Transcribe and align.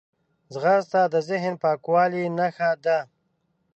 ځغاسته 0.53 1.01
د 1.13 1.15
ذهن 1.29 1.53
پاکوالي 1.63 2.23
نښه 2.37 2.71
ده 2.85 2.97